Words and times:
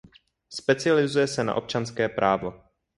Specializuje 0.49 1.27
se 1.27 1.43
na 1.43 1.53
občanské 1.55 2.09
právo. 2.09 2.61